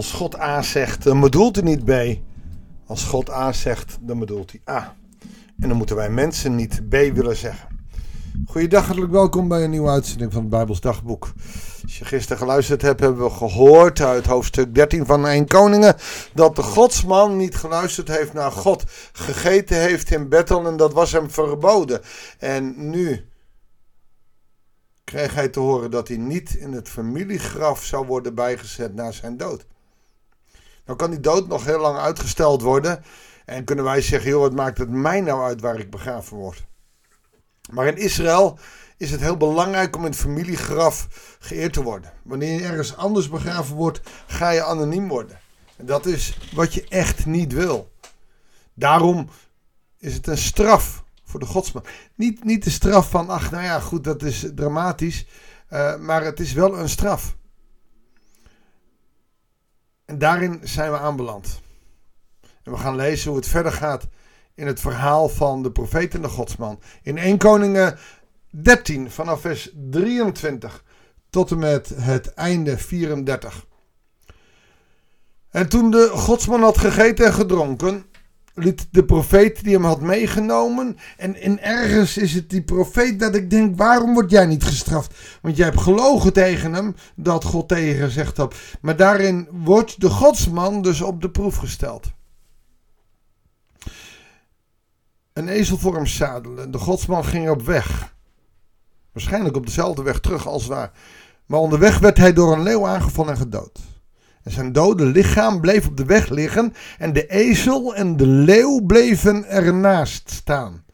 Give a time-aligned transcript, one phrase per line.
[0.00, 1.92] Als God A zegt, dan bedoelt hij niet B.
[2.86, 4.96] Als God A zegt, dan bedoelt hij A.
[5.60, 7.68] En dan moeten wij mensen niet B willen zeggen.
[8.46, 11.32] Goeiedag, hartelijk welkom bij een nieuwe uitzending van het Bijbels Dagboek.
[11.82, 15.96] Als je gisteren geluisterd hebt, hebben we gehoord uit hoofdstuk 13 van 1 Koningen
[16.34, 21.12] dat de godsman niet geluisterd heeft naar God, gegeten heeft in Bethel en dat was
[21.12, 22.00] hem verboden.
[22.38, 23.28] En nu
[25.04, 29.36] kreeg hij te horen dat hij niet in het familiegraf zou worden bijgezet na zijn
[29.36, 29.68] dood.
[30.90, 33.04] Nou kan die dood nog heel lang uitgesteld worden
[33.44, 36.66] en kunnen wij zeggen, joh, wat maakt het mij nou uit waar ik begraven word?
[37.72, 38.58] Maar in Israël
[38.96, 41.08] is het heel belangrijk om in het familiegraf
[41.38, 42.12] geëerd te worden.
[42.24, 45.40] Wanneer je ergens anders begraven wordt, ga je anoniem worden.
[45.76, 47.92] En dat is wat je echt niet wil.
[48.74, 49.28] Daarom
[49.98, 51.84] is het een straf voor de godsman.
[52.14, 55.26] Niet, niet de straf van, ach, nou ja, goed, dat is dramatisch.
[55.72, 57.38] Uh, maar het is wel een straf.
[60.10, 61.60] En daarin zijn we aanbeland.
[62.62, 64.06] En we gaan lezen hoe het verder gaat
[64.54, 66.80] in het verhaal van de profeet en de godsman.
[67.02, 67.98] In 1 Koningen
[68.50, 70.84] 13 vanaf vers 23
[71.30, 73.66] tot en met het einde 34.
[75.50, 78.04] En toen de godsman had gegeten en gedronken,
[78.54, 80.96] liet de profeet die hem had meegenomen.
[81.16, 85.38] En, in ergens is het die profeet dat ik denk: waarom word jij niet gestraft?
[85.42, 88.54] Want jij hebt gelogen tegen hem dat God tegen gezegd had.
[88.80, 92.10] Maar daarin wordt de godsman dus op de proef gesteld.
[95.32, 96.70] Een ezel voor hem zadelen.
[96.70, 98.14] De godsman ging op weg.
[99.12, 100.92] Waarschijnlijk op dezelfde weg terug als waar.
[101.46, 103.78] Maar onderweg werd hij door een leeuw aangevallen en gedood.
[104.42, 108.80] En zijn dode lichaam bleef op de weg liggen en de ezel en de leeuw
[108.80, 110.84] bleven ernaast staan.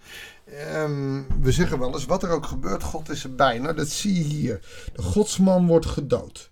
[0.74, 3.58] Um, we zeggen wel eens, wat er ook gebeurt, God is erbij.
[3.58, 4.60] Nou, dat zie je hier.
[4.92, 6.50] De godsman wordt gedood.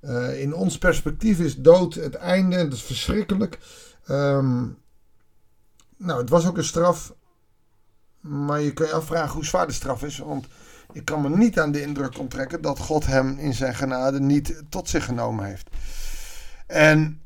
[0.00, 3.58] Uh, in ons perspectief is dood het einde, dat is verschrikkelijk.
[4.10, 4.78] Um,
[5.96, 7.14] nou, het was ook een straf.
[8.20, 10.18] Maar je kan je afvragen hoe zwaar de straf is.
[10.18, 10.46] Want
[10.92, 14.62] ik kan me niet aan de indruk onttrekken dat God hem in zijn genade niet
[14.68, 15.70] tot zich genomen heeft.
[16.74, 17.20] En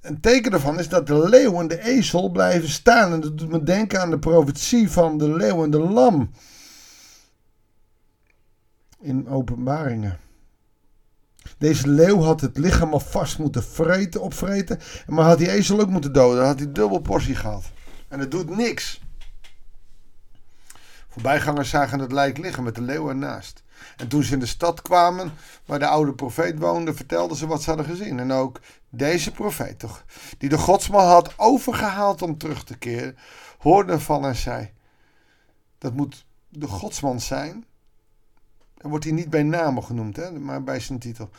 [0.00, 3.12] een teken daarvan is dat de leeuw en de ezel blijven staan.
[3.12, 6.30] En dat doet me denken aan de profetie van de leeuw en de lam.
[9.00, 10.18] In openbaringen.
[11.58, 14.80] Deze leeuw had het lichaam al vast moeten vreten, opvreten.
[15.06, 16.36] Maar had die ezel ook moeten doden.
[16.36, 17.64] Dan had hij dubbel portie gehad.
[18.08, 19.00] En het doet niks.
[21.08, 23.62] Voorbijgangers zagen het lijk liggen met de leeuw ernaast.
[23.96, 25.32] En toen ze in de stad kwamen
[25.64, 28.18] waar de oude profeet woonde, vertelden ze wat ze hadden gezien.
[28.18, 28.60] En ook
[28.94, 30.04] deze profeet, toch,
[30.38, 33.16] die de godsman had overgehaald om terug te keren,
[33.58, 34.70] hoorde van en zei:
[35.78, 37.64] Dat moet de godsman zijn.
[38.76, 41.30] Dan wordt hij niet bij namen genoemd, hè, maar bij zijn titel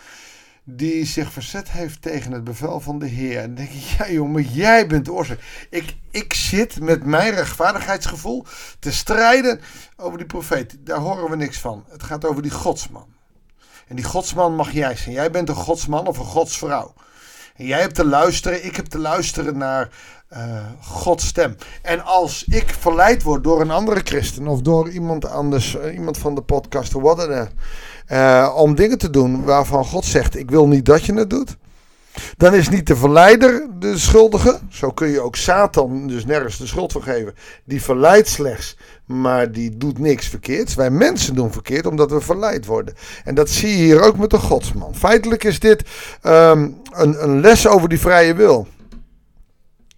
[0.64, 3.38] die zich verzet heeft tegen het bevel van de Heer.
[3.38, 5.68] En dan denk ik, ja jongen, jij bent de oorzaak.
[5.70, 8.46] Ik, ik zit met mijn rechtvaardigheidsgevoel
[8.80, 9.62] te strijden
[9.96, 10.76] over die profeet.
[10.80, 11.86] Daar horen we niks van.
[11.90, 13.08] Het gaat over die godsman.
[13.88, 15.16] En die godsman mag jij zijn.
[15.16, 16.94] Jij bent een godsman of een godsvrouw.
[17.56, 19.90] En jij hebt te luisteren, ik heb te luisteren naar
[20.34, 20.40] uh,
[20.82, 21.56] Gods stem.
[21.82, 26.18] En als ik verleid word door een andere christen of door iemand anders, uh, iemand
[26.18, 27.50] van de podcast ook
[28.12, 31.56] uh, om dingen te doen waarvan God zegt: Ik wil niet dat je het doet.
[32.38, 34.60] Dan is niet de verleider de schuldige.
[34.70, 37.36] Zo kun je ook Satan dus nergens de schuld van geven.
[37.64, 40.76] Die verleidt slechts, maar die doet niks verkeerds.
[40.76, 42.94] Wij mensen doen verkeerd omdat we verleid worden.
[43.24, 44.96] En dat zie je hier ook met de godsman.
[44.96, 45.84] Feitelijk is dit
[46.24, 48.68] um, een, een les over die vrije wil.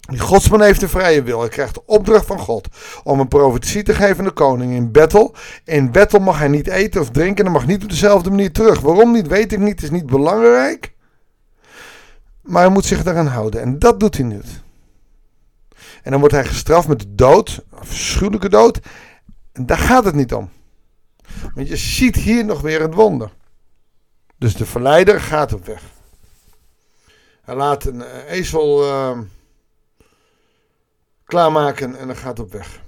[0.10, 1.40] Die godsman heeft de vrije wil.
[1.40, 2.68] Hij krijgt de opdracht van God
[3.04, 5.36] om een profetie te geven aan de koning in Bethel.
[5.64, 8.52] In Bethel mag hij niet eten of drinken en hij mag niet op dezelfde manier
[8.52, 8.80] terug.
[8.80, 9.84] Waarom niet, weet ik niet.
[9.84, 10.95] Is niet belangrijk.
[12.46, 13.62] Maar hij moet zich daaraan houden.
[13.62, 14.64] En dat doet hij niet.
[16.04, 17.64] En dan wordt hij gestraft met de dood.
[17.72, 18.80] Een verschuwelijke dood.
[19.52, 20.50] En daar gaat het niet om.
[21.54, 23.32] Want je ziet hier nog weer het wonder.
[24.38, 25.82] Dus de verleider gaat op weg.
[27.42, 28.84] Hij laat een ezel...
[28.84, 29.20] Uh,
[31.26, 32.82] klaarmaken en dan gaat op weg.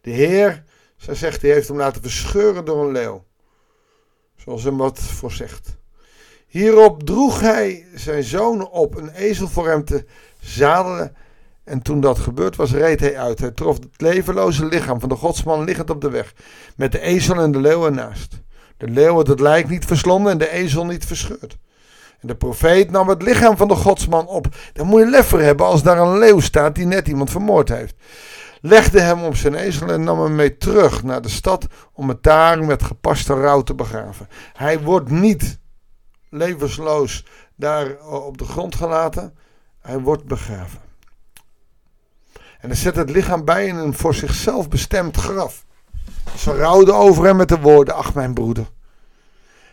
[0.00, 0.64] De Heer,
[0.96, 3.24] zij zegt, hij heeft hem laten verscheuren door een leeuw.
[4.36, 5.76] Zoals hem wat voorzegt.
[6.48, 10.04] Hierop droeg hij zijn zoon op een ezel voor hem te
[10.40, 11.16] zadelen.
[11.64, 13.38] En toen dat gebeurd was, reed hij uit.
[13.38, 16.34] Hij trof het levenloze lichaam van de godsman liggend op de weg.
[16.76, 18.42] Met de ezel en de leeuw ernaast.
[18.76, 21.58] De leeuw had het lijk niet verslonden en de ezel niet verscheurd.
[22.20, 24.46] En de profeet nam het lichaam van de godsman op.
[24.72, 27.94] Dan moet je lef hebben als daar een leeuw staat die net iemand vermoord heeft.
[28.60, 32.22] Legde hem op zijn ezel en nam hem mee terug naar de stad om het
[32.22, 34.28] daar met gepaste rouw te begraven.
[34.52, 35.58] Hij wordt niet
[36.30, 39.36] levensloos daar op de grond gelaten.
[39.80, 40.80] Hij wordt begraven.
[42.60, 45.64] En hij zet het lichaam bij in een voor zichzelf bestemd graf.
[46.36, 48.70] Ze rouwden over hem met de woorden: Ach, mijn broeder.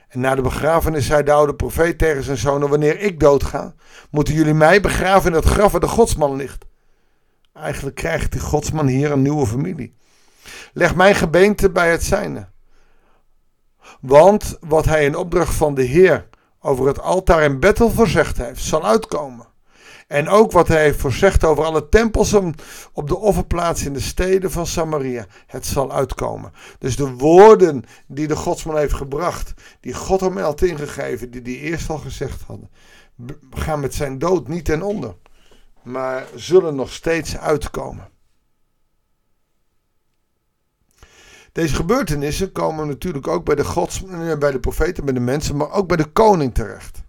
[0.08, 3.74] En na de begrafenis zei de oude profeet tegen zijn zonen: Wanneer ik doodga,
[4.10, 6.66] moeten jullie mij begraven in het graf waar de godsman ligt.
[7.54, 9.96] Eigenlijk krijgt die godsman hier een nieuwe familie.
[10.74, 12.48] Leg mijn gebeente bij het zijne.
[14.02, 16.28] Want wat hij in opdracht van de Heer
[16.66, 19.48] over het altaar in Bethel voorzegd heeft, zal uitkomen.
[20.08, 22.34] En ook wat hij heeft voorzegd over alle tempels
[22.94, 25.26] op de offerplaats in de steden van Samaria.
[25.48, 26.52] Het zal uitkomen.
[26.80, 31.70] Dus de woorden die de godsman heeft gebracht, die God hem had ingegeven, die hij
[31.70, 32.70] eerst al gezegd hadden,
[33.52, 35.16] gaan met zijn dood niet ten onder.
[35.84, 38.10] Maar zullen nog steeds uitkomen.
[41.56, 45.56] Deze gebeurtenissen komen natuurlijk ook bij de, gods, eh, bij de profeten, bij de mensen,
[45.56, 47.04] maar ook bij de koning terecht.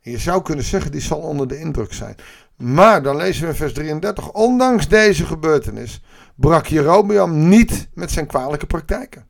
[0.00, 2.16] Je zou kunnen zeggen, die zal onder de indruk zijn.
[2.56, 4.32] Maar dan lezen we in vers 33.
[4.32, 6.02] Ondanks deze gebeurtenis
[6.34, 9.26] brak Jerobeam niet met zijn kwalijke praktijken.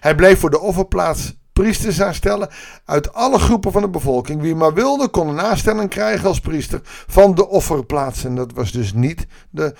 [0.00, 2.48] Hij bleef voor de offerplaats priesters aanstellen
[2.84, 4.40] uit alle groepen van de bevolking.
[4.40, 8.24] Wie maar wilde kon een aanstelling krijgen als priester van de offerplaats.
[8.24, 9.74] En dat was dus niet de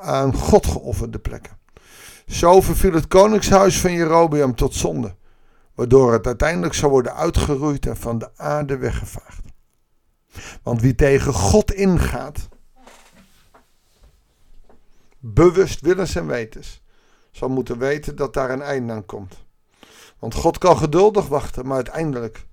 [0.00, 1.57] aan God geofferde plekken.
[2.28, 5.16] Zo verviel het koningshuis van Jerobeam tot zonde,
[5.74, 9.42] waardoor het uiteindelijk zou worden uitgeroeid en van de aarde weggevaagd.
[10.62, 12.48] Want wie tegen God ingaat,
[15.18, 16.82] bewust willens en wetens,
[17.30, 19.44] zal moeten weten dat daar een einde aan komt.
[20.18, 22.46] Want God kan geduldig wachten, maar uiteindelijk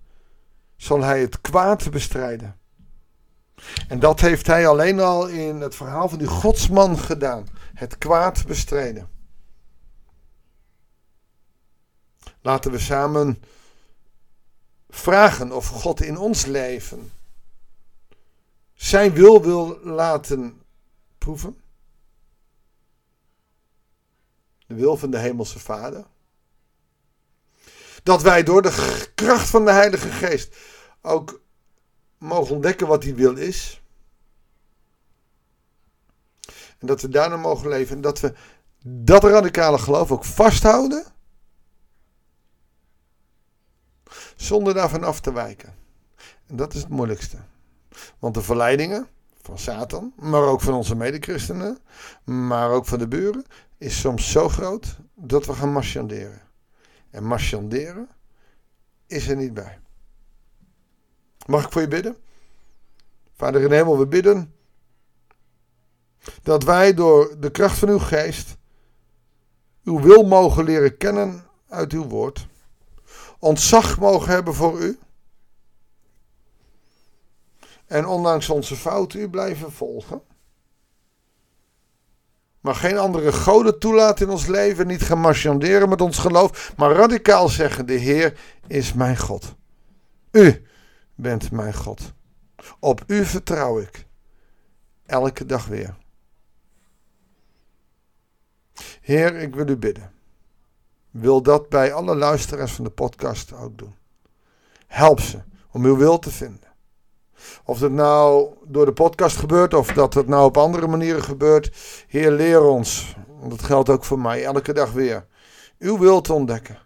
[0.75, 2.57] zal hij het kwaad bestrijden.
[3.87, 7.47] En dat heeft hij alleen al in het verhaal van die godsman gedaan.
[7.73, 9.14] Het kwaad bestrijden.
[12.45, 13.43] Laten we samen
[14.89, 17.11] vragen of God in ons leven
[18.73, 20.61] zijn wil wil laten
[21.17, 21.61] proeven.
[24.67, 26.05] De wil van de Hemelse Vader.
[28.03, 30.55] Dat wij door de kracht van de Heilige Geest
[31.01, 31.41] ook
[32.17, 33.81] mogen ontdekken wat die wil is.
[36.79, 37.95] En dat we daarna mogen leven.
[37.95, 38.33] En dat we
[38.83, 41.13] dat radicale geloof ook vasthouden.
[44.35, 45.73] Zonder daarvan af te wijken.
[46.47, 47.37] En dat is het moeilijkste.
[48.19, 49.07] Want de verleidingen
[49.41, 51.77] van Satan, maar ook van onze medechristenen,
[52.23, 53.45] maar ook van de buren,
[53.77, 56.41] is soms zo groot dat we gaan marchanderen.
[57.09, 58.09] En marchanderen
[59.07, 59.79] is er niet bij.
[61.45, 62.17] Mag ik voor je bidden?
[63.35, 64.53] Vader in de hemel, we bidden
[66.43, 68.57] dat wij door de kracht van uw geest
[69.83, 72.47] uw wil mogen leren kennen uit uw woord.
[73.45, 74.99] Ontzag mogen hebben voor u
[77.85, 80.21] en ondanks onze fouten u blijven volgen.
[82.59, 86.91] Maar geen andere goden toelaten in ons leven, niet gaan marchanderen met ons geloof, maar
[86.91, 89.55] radicaal zeggen: De Heer is mijn God.
[90.31, 90.65] U
[91.15, 92.13] bent mijn God.
[92.79, 94.05] Op u vertrouw ik.
[95.05, 95.95] Elke dag weer.
[99.01, 100.14] Heer, ik wil u bidden.
[101.15, 103.95] Wil dat bij alle luisteraars van de podcast ook doen.
[104.87, 105.41] Help ze
[105.71, 106.73] om uw wil te vinden.
[107.63, 111.71] Of het nou door de podcast gebeurt of dat het nou op andere manieren gebeurt.
[112.07, 113.15] Heer, leer ons.
[113.39, 115.25] Want dat geldt ook voor mij elke dag weer.
[115.79, 116.79] Uw wil te ontdekken.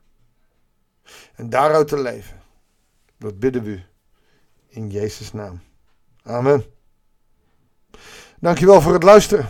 [1.35, 2.41] En daaruit te leven.
[3.17, 3.83] Dat bidden we u.
[4.67, 5.61] In Jezus' naam.
[6.23, 6.65] Amen.
[8.39, 9.49] Dankjewel voor het luisteren.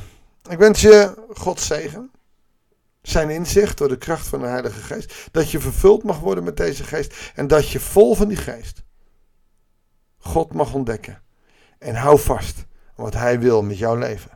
[0.50, 2.12] Ik wens je God zegen.
[3.09, 5.29] Zijn inzicht door de kracht van de Heilige Geest.
[5.31, 7.31] Dat je vervuld mag worden met deze geest.
[7.35, 8.83] En dat je vol van die geest
[10.19, 11.21] God mag ontdekken.
[11.79, 14.31] En hou vast wat Hij wil met jouw leven.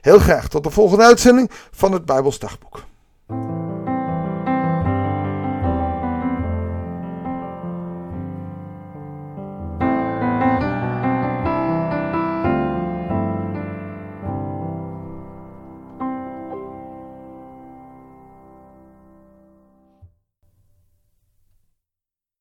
[0.00, 2.84] Heel graag tot de volgende uitzending van het Bijbels Dagboek.